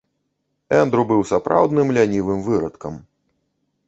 Эндру 0.77 1.03
быў 1.11 1.19
сапраўдным 1.31 1.93
лянівым 1.97 2.39
вырадкам. 2.47 2.93